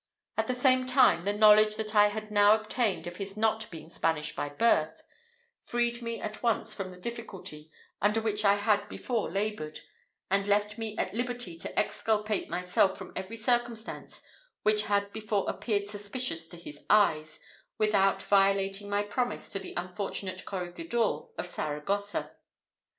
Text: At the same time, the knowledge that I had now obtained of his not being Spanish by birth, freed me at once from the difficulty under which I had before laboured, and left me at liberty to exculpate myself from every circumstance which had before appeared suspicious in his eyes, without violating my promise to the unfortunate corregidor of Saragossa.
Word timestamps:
At 0.35 0.47
the 0.47 0.55
same 0.55 0.87
time, 0.87 1.25
the 1.25 1.31
knowledge 1.33 1.75
that 1.75 1.93
I 1.93 2.07
had 2.07 2.31
now 2.31 2.55
obtained 2.55 3.05
of 3.05 3.17
his 3.17 3.37
not 3.37 3.69
being 3.69 3.87
Spanish 3.87 4.35
by 4.35 4.49
birth, 4.49 5.03
freed 5.61 6.01
me 6.01 6.19
at 6.19 6.41
once 6.41 6.73
from 6.73 6.89
the 6.89 6.97
difficulty 6.97 7.69
under 8.01 8.19
which 8.19 8.43
I 8.43 8.55
had 8.55 8.89
before 8.89 9.29
laboured, 9.29 9.81
and 10.31 10.47
left 10.47 10.79
me 10.79 10.97
at 10.97 11.13
liberty 11.13 11.55
to 11.59 11.79
exculpate 11.79 12.49
myself 12.49 12.97
from 12.97 13.13
every 13.15 13.35
circumstance 13.35 14.23
which 14.63 14.85
had 14.85 15.13
before 15.13 15.45
appeared 15.47 15.87
suspicious 15.87 16.51
in 16.51 16.61
his 16.61 16.83
eyes, 16.89 17.39
without 17.77 18.23
violating 18.23 18.89
my 18.89 19.03
promise 19.03 19.51
to 19.51 19.59
the 19.59 19.75
unfortunate 19.77 20.45
corregidor 20.45 21.27
of 21.37 21.45
Saragossa. 21.45 22.37